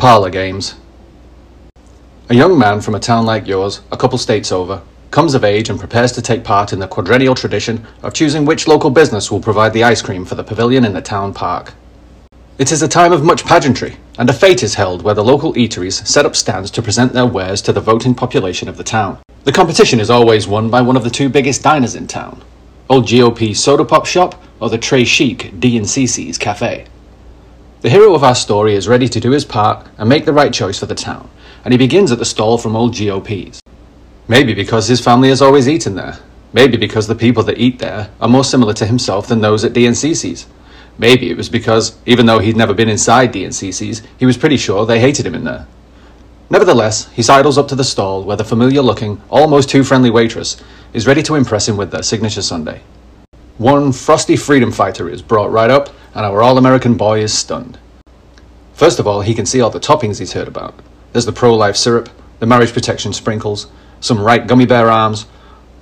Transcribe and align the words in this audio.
Parlour 0.00 0.30
games. 0.30 0.76
A 2.30 2.34
young 2.34 2.58
man 2.58 2.80
from 2.80 2.94
a 2.94 2.98
town 2.98 3.26
like 3.26 3.46
yours, 3.46 3.82
a 3.92 3.98
couple 3.98 4.16
states 4.16 4.50
over, 4.50 4.80
comes 5.10 5.34
of 5.34 5.44
age 5.44 5.68
and 5.68 5.78
prepares 5.78 6.10
to 6.12 6.22
take 6.22 6.42
part 6.42 6.72
in 6.72 6.78
the 6.78 6.88
quadrennial 6.88 7.34
tradition 7.34 7.86
of 8.02 8.14
choosing 8.14 8.46
which 8.46 8.66
local 8.66 8.88
business 8.88 9.30
will 9.30 9.42
provide 9.42 9.74
the 9.74 9.84
ice 9.84 10.00
cream 10.00 10.24
for 10.24 10.36
the 10.36 10.42
pavilion 10.42 10.86
in 10.86 10.94
the 10.94 11.02
town 11.02 11.34
park. 11.34 11.74
It 12.56 12.72
is 12.72 12.80
a 12.80 12.88
time 12.88 13.12
of 13.12 13.22
much 13.22 13.44
pageantry, 13.44 13.98
and 14.18 14.30
a 14.30 14.32
fete 14.32 14.62
is 14.62 14.74
held 14.74 15.02
where 15.02 15.12
the 15.12 15.22
local 15.22 15.52
eateries 15.52 16.06
set 16.06 16.24
up 16.24 16.34
stands 16.34 16.70
to 16.70 16.80
present 16.80 17.12
their 17.12 17.26
wares 17.26 17.60
to 17.60 17.72
the 17.74 17.82
voting 17.82 18.14
population 18.14 18.70
of 18.70 18.78
the 18.78 18.84
town. 18.84 19.18
The 19.44 19.52
competition 19.52 20.00
is 20.00 20.08
always 20.08 20.48
won 20.48 20.70
by 20.70 20.80
one 20.80 20.96
of 20.96 21.04
the 21.04 21.10
two 21.10 21.28
biggest 21.28 21.62
diners 21.62 21.94
in 21.94 22.06
town, 22.06 22.42
Old 22.88 23.04
GOP 23.04 23.54
Soda 23.54 23.84
Pop 23.84 24.06
Shop 24.06 24.42
or 24.60 24.70
the 24.70 24.78
Très 24.78 25.04
Chic 25.04 25.60
D&CC's 25.60 26.38
Cafe. 26.38 26.86
The 27.82 27.88
hero 27.88 28.14
of 28.14 28.22
our 28.22 28.34
story 28.34 28.74
is 28.74 28.88
ready 28.88 29.08
to 29.08 29.20
do 29.20 29.30
his 29.30 29.46
part 29.46 29.86
and 29.96 30.06
make 30.06 30.26
the 30.26 30.34
right 30.34 30.52
choice 30.52 30.78
for 30.78 30.84
the 30.84 30.94
town, 30.94 31.30
and 31.64 31.72
he 31.72 31.78
begins 31.78 32.12
at 32.12 32.18
the 32.18 32.26
stall 32.26 32.58
from 32.58 32.76
Old 32.76 32.94
GOP's. 32.94 33.62
Maybe 34.28 34.52
because 34.52 34.86
his 34.86 35.00
family 35.00 35.30
has 35.30 35.40
always 35.40 35.66
eaten 35.66 35.94
there. 35.94 36.18
Maybe 36.52 36.76
because 36.76 37.06
the 37.06 37.14
people 37.14 37.42
that 37.44 37.56
eat 37.56 37.78
there 37.78 38.10
are 38.20 38.28
more 38.28 38.44
similar 38.44 38.74
to 38.74 38.84
himself 38.84 39.28
than 39.28 39.40
those 39.40 39.64
at 39.64 39.72
D&CC's. 39.72 40.46
Maybe 40.98 41.30
it 41.30 41.38
was 41.38 41.48
because, 41.48 41.96
even 42.04 42.26
though 42.26 42.38
he'd 42.38 42.54
never 42.54 42.74
been 42.74 42.90
inside 42.90 43.32
D&CC's, 43.32 44.02
he 44.18 44.26
was 44.26 44.36
pretty 44.36 44.58
sure 44.58 44.84
they 44.84 45.00
hated 45.00 45.24
him 45.24 45.34
in 45.34 45.44
there. 45.44 45.66
Nevertheless, 46.50 47.10
he 47.12 47.22
sidles 47.22 47.56
up 47.56 47.68
to 47.68 47.76
the 47.76 47.82
stall 47.82 48.24
where 48.24 48.36
the 48.36 48.44
familiar 48.44 48.82
looking, 48.82 49.22
almost 49.30 49.70
too 49.70 49.84
friendly 49.84 50.10
waitress 50.10 50.62
is 50.92 51.06
ready 51.06 51.22
to 51.22 51.34
impress 51.34 51.66
him 51.66 51.78
with 51.78 51.92
their 51.92 52.02
signature 52.02 52.42
sundae. 52.42 52.82
One 53.60 53.92
frosty 53.92 54.36
freedom 54.36 54.72
fighter 54.72 55.06
is 55.06 55.20
brought 55.20 55.50
right 55.50 55.68
up, 55.68 55.90
and 56.14 56.24
our 56.24 56.40
all 56.40 56.56
American 56.56 56.94
boy 56.94 57.20
is 57.20 57.36
stunned. 57.36 57.78
First 58.72 58.98
of 58.98 59.06
all, 59.06 59.20
he 59.20 59.34
can 59.34 59.44
see 59.44 59.60
all 59.60 59.68
the 59.68 59.78
toppings 59.78 60.18
he's 60.18 60.32
heard 60.32 60.48
about. 60.48 60.72
There's 61.12 61.26
the 61.26 61.32
pro 61.32 61.54
life 61.54 61.76
syrup, 61.76 62.08
the 62.38 62.46
marriage 62.46 62.72
protection 62.72 63.12
sprinkles, 63.12 63.66
some 64.00 64.18
right 64.18 64.46
gummy 64.46 64.64
bear 64.64 64.90
arms, 64.90 65.26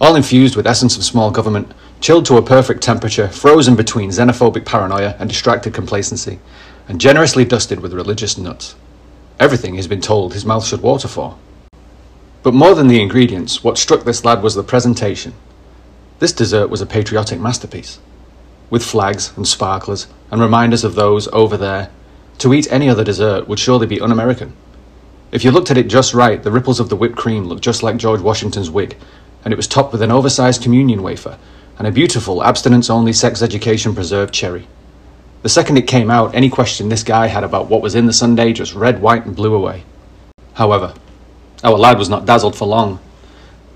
all 0.00 0.16
infused 0.16 0.56
with 0.56 0.66
essence 0.66 0.96
of 0.96 1.04
small 1.04 1.30
government, 1.30 1.70
chilled 2.00 2.26
to 2.26 2.36
a 2.36 2.42
perfect 2.42 2.82
temperature, 2.82 3.28
frozen 3.28 3.76
between 3.76 4.10
xenophobic 4.10 4.64
paranoia 4.64 5.14
and 5.20 5.30
distracted 5.30 5.72
complacency, 5.72 6.40
and 6.88 7.00
generously 7.00 7.44
dusted 7.44 7.78
with 7.78 7.94
religious 7.94 8.36
nuts. 8.36 8.74
Everything 9.38 9.76
he's 9.76 9.86
been 9.86 10.00
told 10.00 10.34
his 10.34 10.44
mouth 10.44 10.66
should 10.66 10.82
water 10.82 11.06
for. 11.06 11.38
But 12.42 12.54
more 12.54 12.74
than 12.74 12.88
the 12.88 13.00
ingredients, 13.00 13.62
what 13.62 13.78
struck 13.78 14.02
this 14.02 14.24
lad 14.24 14.42
was 14.42 14.56
the 14.56 14.64
presentation. 14.64 15.34
This 16.18 16.32
dessert 16.32 16.68
was 16.68 16.80
a 16.80 16.86
patriotic 16.86 17.38
masterpiece. 17.38 18.00
With 18.70 18.84
flags 18.84 19.32
and 19.36 19.46
sparklers 19.46 20.08
and 20.30 20.40
reminders 20.40 20.82
of 20.82 20.94
those 20.94 21.28
over 21.28 21.56
there, 21.56 21.90
to 22.38 22.52
eat 22.52 22.70
any 22.70 22.88
other 22.88 23.04
dessert 23.04 23.48
would 23.48 23.58
surely 23.58 23.86
be 23.86 24.00
un 24.00 24.12
American. 24.12 24.54
If 25.30 25.44
you 25.44 25.50
looked 25.50 25.70
at 25.70 25.78
it 25.78 25.88
just 25.88 26.14
right, 26.14 26.42
the 26.42 26.50
ripples 26.50 26.80
of 26.80 26.88
the 26.88 26.96
whipped 26.96 27.16
cream 27.16 27.44
looked 27.44 27.62
just 27.62 27.82
like 27.82 27.98
George 27.98 28.20
Washington's 28.20 28.70
wig, 28.70 28.96
and 29.44 29.52
it 29.52 29.56
was 29.56 29.68
topped 29.68 29.92
with 29.92 30.02
an 30.02 30.10
oversized 30.10 30.62
communion 30.62 31.02
wafer 31.02 31.38
and 31.78 31.86
a 31.86 31.92
beautiful 31.92 32.42
abstinence 32.42 32.90
only 32.90 33.12
sex 33.12 33.40
education 33.40 33.94
preserved 33.94 34.34
cherry. 34.34 34.66
The 35.42 35.48
second 35.48 35.76
it 35.76 35.86
came 35.86 36.10
out, 36.10 36.34
any 36.34 36.50
question 36.50 36.88
this 36.88 37.04
guy 37.04 37.28
had 37.28 37.44
about 37.44 37.68
what 37.68 37.82
was 37.82 37.94
in 37.94 38.06
the 38.06 38.12
sundae 38.12 38.52
just 38.52 38.74
red, 38.74 39.00
white, 39.00 39.24
and 39.24 39.36
blew 39.36 39.54
away. 39.54 39.84
However, 40.54 40.94
our 41.62 41.78
lad 41.78 41.96
was 41.96 42.08
not 42.08 42.26
dazzled 42.26 42.56
for 42.56 42.66
long. 42.66 42.98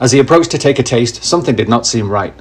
As 0.00 0.12
he 0.12 0.18
approached 0.18 0.50
to 0.52 0.58
take 0.58 0.78
a 0.78 0.82
taste, 0.82 1.22
something 1.22 1.54
did 1.54 1.68
not 1.68 1.86
seem 1.86 2.08
right. 2.08 2.32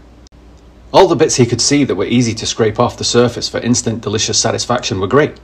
All 0.94 1.10
the 1.10 1.16
bits 1.16 1.36
he 1.36 1.46
could 1.46 1.60
see 1.60 1.84
that 1.84 1.96
were 1.96 2.06
easy 2.06 2.34
to 2.36 2.46
scrape 2.46 2.80
off 2.80 2.98
the 2.98 3.04
surface 3.04 3.50
for 3.50 3.60
instant 3.60 4.02
delicious 4.02 4.40
satisfaction 4.40 5.02
were 5.02 5.08
great. 5.08 5.38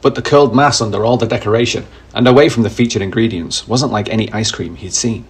But 0.00 0.14
the 0.14 0.22
curled 0.22 0.54
mass 0.54 0.80
under 0.80 1.04
all 1.04 1.16
the 1.16 1.26
decoration, 1.26 1.86
and 2.14 2.28
away 2.28 2.48
from 2.48 2.62
the 2.62 2.70
featured 2.70 3.02
ingredients, 3.02 3.66
wasn't 3.66 3.90
like 3.90 4.08
any 4.08 4.32
ice 4.32 4.52
cream 4.52 4.76
he'd 4.76 4.94
seen. 4.94 5.26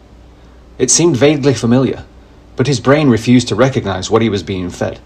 It 0.77 0.91
seemed 0.91 1.17
vaguely 1.17 1.55
familiar, 1.55 2.05
but 2.57 2.67
his 2.67 2.79
brain 2.79 3.09
refused 3.09 3.48
to 3.48 3.55
recognize 3.55 4.11
what 4.11 4.20
he 4.20 4.29
was 4.29 4.42
being 4.42 4.69
fed. 4.69 5.01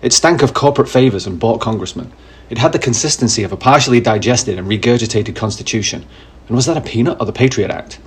It 0.00 0.12
stank 0.12 0.42
of 0.42 0.54
corporate 0.54 0.88
favors 0.88 1.26
and 1.26 1.40
bought 1.40 1.60
congressmen. 1.60 2.12
It 2.50 2.58
had 2.58 2.70
the 2.70 2.78
consistency 2.78 3.42
of 3.42 3.50
a 3.50 3.56
partially 3.56 4.00
digested 4.00 4.56
and 4.56 4.68
regurgitated 4.68 5.34
constitution. 5.34 6.06
And 6.46 6.54
was 6.54 6.66
that 6.66 6.76
a 6.76 6.80
peanut 6.80 7.18
or 7.18 7.26
the 7.26 7.32
Patriot 7.32 7.72
Act? 7.72 7.98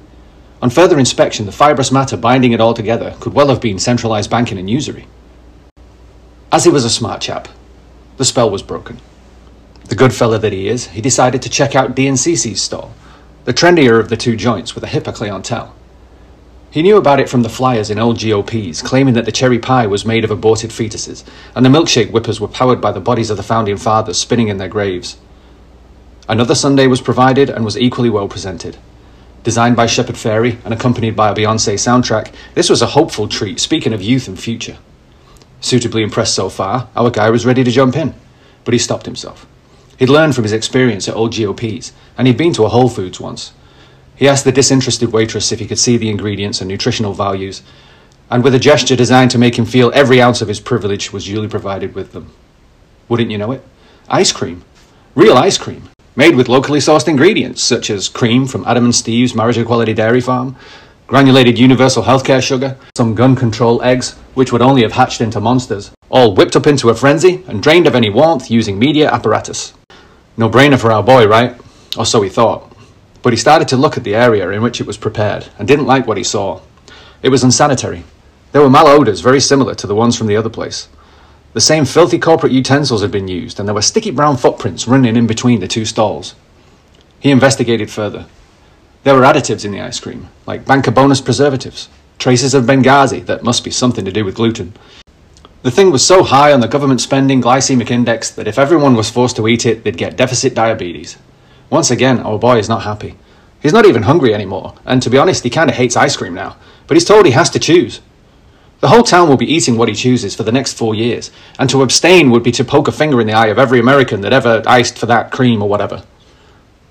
On 0.62 0.70
further 0.70 1.00
inspection, 1.00 1.48
the 1.48 1.52
fibrous 1.52 1.92
matter 1.92 2.16
binding 2.16 2.52
it 2.52 2.62
all 2.62 2.76
together 2.76 3.16
could 3.20 3.34
well 3.34 3.48
have 3.48 3.60
been 3.60 3.80
centralized 3.80 4.30
banking 4.30 4.60
and 4.60 4.70
usury. 4.70 5.08
As 6.52 6.66
he 6.66 6.70
was 6.70 6.86
a 6.86 6.90
smart 6.90 7.22
chap, 7.22 7.48
the 8.18 8.26
spell 8.26 8.50
was 8.50 8.62
broken. 8.62 9.00
The 9.86 9.96
good 9.96 10.14
fellow 10.14 10.38
that 10.38 10.54
he 10.54 10.68
is, 10.68 10.88
he 10.88 11.02
decided 11.02 11.42
to 11.42 11.50
check 11.50 11.76
out 11.76 11.96
D&CC's 11.96 12.62
stall, 12.62 12.94
the 13.46 13.54
trendier 13.54 14.00
of 14.00 14.10
the 14.10 14.18
two 14.18 14.36
joints 14.36 14.76
with 14.76 14.84
a 14.84 14.88
hipper 14.88 15.14
clientele. 15.14 15.74
He 16.70 16.84
knew 16.84 16.96
about 16.96 17.20
it 17.20 17.28
from 17.28 17.42
the 17.42 17.50
flyers 17.50 17.90
in 17.90 17.98
old 17.98 18.20
GOPs, 18.20 18.84
claiming 18.84 19.16
that 19.16 19.26
the 19.26 19.32
cherry 19.32 19.58
pie 19.58 19.88
was 19.88 20.06
made 20.06 20.24
of 20.24 20.32
aborted 20.32 20.70
fetuses, 20.70 21.24
and 21.56 21.66
the 21.66 21.70
milkshake 21.70 22.12
whippers 22.12 22.40
were 22.40 22.48
powered 22.48 22.80
by 22.80 22.92
the 22.92 23.02
bodies 23.02 23.32
of 23.32 23.38
the 23.38 23.44
founding 23.44 23.78
fathers 23.78 24.20
spinning 24.20 24.48
in 24.48 24.58
their 24.58 24.70
graves. 24.70 25.18
Another 26.30 26.56
sundae 26.56 26.88
was 26.88 27.02
provided 27.02 27.50
and 27.50 27.66
was 27.66 27.78
equally 27.78 28.10
well 28.10 28.28
presented. 28.28 28.78
Designed 29.44 29.76
by 29.76 29.88
Shepard 29.88 30.16
Fairey 30.16 30.58
and 30.64 30.74
accompanied 30.74 31.16
by 31.16 31.30
a 31.30 31.36
Beyonce 31.36 31.74
soundtrack, 31.74 32.34
this 32.54 32.70
was 32.70 32.82
a 32.82 32.88
hopeful 32.88 33.28
treat, 33.28 33.60
speaking 33.60 33.94
of 33.94 34.02
youth 34.02 34.28
and 34.28 34.40
future. 34.40 34.78
Suitably 35.60 36.04
impressed 36.04 36.36
so 36.36 36.50
far, 36.50 36.90
our 36.96 37.10
guy 37.10 37.30
was 37.30 37.46
ready 37.46 37.64
to 37.64 37.72
jump 37.72 37.96
in, 37.96 38.14
but 38.64 38.74
he 38.74 38.80
stopped 38.80 39.06
himself. 39.06 39.46
He'd 39.98 40.10
learned 40.10 40.36
from 40.36 40.44
his 40.44 40.54
experience 40.54 41.08
at 41.08 41.16
old 41.16 41.36
GOPs, 41.36 41.92
and 42.18 42.28
he'd 42.28 42.38
been 42.38 42.54
to 42.54 42.66
a 42.66 42.70
Whole 42.70 42.90
Foods 42.90 43.20
once, 43.20 43.54
he 44.22 44.28
asked 44.28 44.44
the 44.44 44.52
disinterested 44.52 45.12
waitress 45.12 45.52
if 45.52 45.60
he 45.60 45.66
could 45.66 45.80
see 45.80 45.98
the 45.98 46.08
ingredients 46.08 46.62
and 46.62 46.68
nutritional 46.68 47.12
values, 47.12 47.64
and 48.30 48.44
with 48.44 48.54
a 48.54 48.60
gesture 48.60 48.96
designed 48.96 49.32
to 49.32 49.40
make 49.40 49.58
him 49.58 49.66
feel 49.66 49.92
every 49.96 50.22
ounce 50.22 50.44
of 50.44 50.48
his 50.48 50.60
privilege 50.60 51.12
was 51.12 51.26
duly 51.26 51.48
provided 51.48 51.96
with 51.96 52.12
them. 52.12 52.32
Wouldn't 53.10 53.32
you 53.32 53.40
know 53.40 53.52
it? 53.52 53.64
Ice 54.10 54.32
cream. 54.32 54.64
Real 55.16 55.36
ice 55.36 55.58
cream. 55.58 55.90
Made 56.14 56.36
with 56.36 56.50
locally 56.50 56.80
sourced 56.80 57.08
ingredients, 57.08 57.62
such 57.62 57.90
as 57.90 58.10
cream 58.10 58.46
from 58.46 58.66
Adam 58.68 58.84
and 58.84 58.94
Steve's 58.94 59.34
Marriage 59.34 59.58
Equality 59.58 59.94
Dairy 59.94 60.20
Farm, 60.20 60.58
granulated 61.08 61.58
universal 61.58 62.04
healthcare 62.04 62.44
sugar, 62.44 62.78
some 62.98 63.16
gun 63.16 63.34
control 63.34 63.82
eggs, 63.82 64.12
which 64.34 64.52
would 64.52 64.62
only 64.62 64.82
have 64.82 64.92
hatched 64.92 65.22
into 65.22 65.40
monsters, 65.40 65.92
all 66.10 66.36
whipped 66.36 66.58
up 66.58 66.68
into 66.68 66.90
a 66.90 66.96
frenzy 66.96 67.46
and 67.48 67.64
drained 67.64 67.88
of 67.88 67.96
any 67.96 68.10
warmth 68.10 68.52
using 68.52 68.78
media 68.78 69.10
apparatus. 69.10 69.74
No 70.36 70.50
brainer 70.50 70.78
for 70.78 70.92
our 70.92 71.02
boy, 71.02 71.26
right? 71.28 71.56
Or 71.98 72.06
so 72.06 72.22
he 72.22 72.30
thought. 72.30 72.76
But 73.22 73.32
he 73.32 73.38
started 73.38 73.70
to 73.70 73.78
look 73.78 73.96
at 73.96 74.04
the 74.04 74.16
area 74.16 74.50
in 74.50 74.62
which 74.62 74.82
it 74.82 74.88
was 74.88 74.98
prepared 74.98 75.48
and 75.58 75.66
didn't 75.66 75.88
like 75.88 76.08
what 76.08 76.18
he 76.18 76.26
saw. 76.26 76.60
It 77.24 77.30
was 77.30 77.42
unsanitary. 77.44 78.04
There 78.52 78.62
were 78.62 78.68
malodors 78.68 79.24
very 79.24 79.40
similar 79.40 79.76
to 79.76 79.88
the 79.88 79.96
ones 79.96 80.18
from 80.18 80.28
the 80.28 80.36
other 80.36 80.50
place. 80.50 80.90
The 81.54 81.62
same 81.62 81.84
filthy 81.84 82.18
corporate 82.18 82.54
utensils 82.54 83.02
had 83.02 83.12
been 83.12 83.28
used, 83.28 83.60
and 83.60 83.68
there 83.68 83.76
were 83.76 83.82
sticky 83.82 84.12
brown 84.12 84.38
footprints 84.38 84.88
running 84.88 85.18
in 85.18 85.28
between 85.28 85.60
the 85.60 85.68
two 85.68 85.84
stalls. 85.84 86.34
He 87.20 87.30
investigated 87.30 87.92
further. 87.92 88.26
There 89.04 89.16
were 89.16 89.24
additives 89.24 89.66
in 89.66 89.72
the 89.72 89.82
ice 89.82 90.00
cream, 90.00 90.30
like 90.46 90.66
banker 90.66 90.92
bonus 90.92 91.20
preservatives, 91.20 91.90
traces 92.20 92.54
of 92.54 92.64
Benghazi 92.64 93.26
that 93.26 93.44
must 93.44 93.66
be 93.66 93.72
something 93.72 94.06
to 94.06 94.12
do 94.12 94.24
with 94.24 94.36
gluten. 94.36 94.74
The 95.64 95.72
thing 95.72 95.92
was 95.92 96.06
so 96.06 96.24
high 96.24 96.54
on 96.54 96.62
the 96.62 96.68
government 96.68 97.02
spending 97.02 97.42
glycemic 97.42 97.92
index 97.92 98.32
that 98.32 98.48
if 98.48 98.58
everyone 98.58 98.96
was 98.96 99.10
forced 99.10 99.36
to 99.36 99.48
eat 99.48 99.66
it, 99.66 99.84
they'd 99.84 99.98
get 99.98 100.16
deficit 100.16 100.56
diabetes. 100.56 101.18
Once 101.70 101.92
again, 101.92 102.20
our 102.20 102.40
boy 102.40 102.58
is 102.58 102.70
not 102.70 102.84
happy. 102.84 103.18
He's 103.62 103.74
not 103.74 103.86
even 103.86 104.04
hungry 104.04 104.34
anymore, 104.34 104.74
and 104.86 105.02
to 105.02 105.10
be 105.10 105.18
honest, 105.18 105.44
he 105.44 105.50
kind 105.50 105.70
of 105.70 105.76
hates 105.76 105.98
ice 105.98 106.16
cream 106.16 106.34
now, 106.34 106.56
but 106.88 106.96
he's 106.96 107.06
told 107.06 107.26
he 107.26 107.32
has 107.34 107.50
to 107.52 107.60
choose. 107.60 108.02
The 108.82 108.88
whole 108.88 109.04
town 109.04 109.30
will 109.30 109.38
be 109.38 109.52
eating 109.52 109.78
what 109.78 109.90
he 109.90 109.94
chooses 109.94 110.36
for 110.36 110.42
the 110.42 110.52
next 110.52 110.74
four 110.74 110.96
years, 110.96 111.30
and 111.60 111.70
to 111.70 111.84
abstain 111.84 112.32
would 112.32 112.42
be 112.42 112.52
to 112.54 112.64
poke 112.64 112.88
a 112.88 112.92
finger 112.92 113.22
in 113.22 113.28
the 113.28 113.34
eye 113.34 113.48
of 113.48 113.60
every 113.60 113.80
American 113.80 114.22
that 114.22 114.34
ever 114.34 114.64
iced 114.66 114.98
for 114.98 115.06
that 115.06 115.32
cream 115.32 115.62
or 115.62 115.70
whatever. 115.70 116.04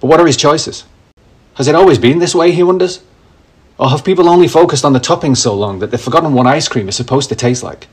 But 0.00 0.06
what 0.06 0.20
are 0.20 0.26
his 0.26 0.36
choices? 0.36 0.84
Has 1.54 1.66
it 1.66 1.74
always 1.74 1.98
been 1.98 2.20
this 2.20 2.34
way, 2.34 2.52
he 2.52 2.62
wonders? 2.62 3.02
Or 3.76 3.90
have 3.90 4.04
people 4.04 4.28
only 4.28 4.46
focused 4.46 4.84
on 4.84 4.92
the 4.92 5.00
toppings 5.00 5.38
so 5.38 5.52
long 5.52 5.80
that 5.80 5.90
they've 5.90 6.00
forgotten 6.00 6.32
what 6.32 6.46
ice 6.46 6.68
cream 6.68 6.88
is 6.88 6.94
supposed 6.94 7.28
to 7.30 7.34
taste 7.34 7.64
like? 7.64 7.88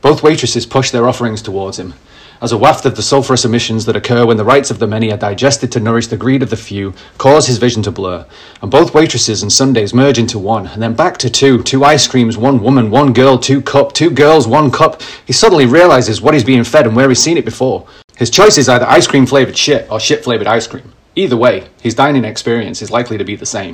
Both 0.00 0.22
waitresses 0.22 0.64
push 0.64 0.90
their 0.90 1.06
offerings 1.06 1.42
towards 1.42 1.78
him, 1.78 1.92
as 2.40 2.52
a 2.52 2.58
waft 2.58 2.84
of 2.84 2.94
the 2.94 3.02
sulphurous 3.02 3.44
emissions 3.44 3.84
that 3.84 3.96
occur 3.96 4.24
when 4.24 4.36
the 4.36 4.44
rights 4.44 4.70
of 4.70 4.78
the 4.78 4.86
many 4.86 5.10
are 5.10 5.18
digested 5.18 5.72
to 5.72 5.80
nourish 5.80 6.06
the 6.06 6.16
greed 6.16 6.42
of 6.42 6.50
the 6.50 6.56
few 6.56 6.94
cause 7.18 7.46
his 7.46 7.58
vision 7.58 7.82
to 7.82 7.90
blur, 7.90 8.24
and 8.62 8.70
both 8.70 8.94
waitresses 8.94 9.42
and 9.42 9.52
sundaes 9.52 9.92
merge 9.92 10.18
into 10.18 10.38
one, 10.38 10.66
and 10.68 10.82
then 10.82 10.94
back 10.94 11.18
to 11.18 11.28
two, 11.28 11.62
two 11.62 11.84
ice 11.84 12.06
creams, 12.06 12.36
one 12.36 12.62
woman, 12.62 12.90
one 12.90 13.12
girl, 13.12 13.38
two 13.38 13.60
cup, 13.60 13.92
two 13.92 14.10
girls, 14.10 14.46
one 14.46 14.70
cup. 14.70 15.02
He 15.26 15.32
suddenly 15.32 15.66
realizes 15.66 16.20
what 16.20 16.34
he's 16.34 16.44
being 16.44 16.64
fed 16.64 16.86
and 16.86 16.94
where 16.94 17.08
he's 17.08 17.22
seen 17.22 17.36
it 17.36 17.44
before. 17.44 17.86
His 18.16 18.30
choice 18.30 18.58
is 18.58 18.68
either 18.68 18.86
ice 18.86 19.06
cream 19.06 19.26
flavored 19.26 19.56
shit 19.56 19.90
or 19.90 20.00
shit 20.00 20.24
flavored 20.24 20.46
ice 20.46 20.66
cream. 20.66 20.92
Either 21.16 21.36
way, 21.36 21.66
his 21.82 21.94
dining 21.96 22.24
experience 22.24 22.80
is 22.80 22.90
likely 22.92 23.18
to 23.18 23.24
be 23.24 23.34
the 23.34 23.46
same. 23.46 23.66